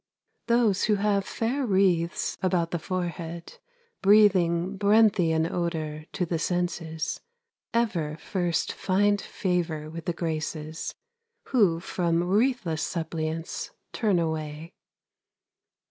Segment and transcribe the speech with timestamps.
[0.47, 3.59] Those who have fair wreaths about the forehead,
[4.01, 7.21] Breathing brentheian odor to the senses,
[7.71, 10.95] Ever first find favor with the Graces
[11.49, 14.73] Who from wreathless suppliants turn away.